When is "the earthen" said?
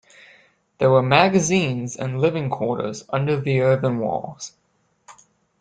3.39-3.99